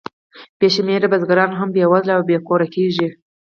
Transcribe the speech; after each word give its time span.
بې 0.59 0.67
شمېره 0.75 1.07
بزګران 1.11 1.51
هم 1.55 1.69
بېوزله 1.75 2.13
او 2.17 2.21
بې 2.27 2.37
کوره 2.47 2.67
کېږي 2.75 3.07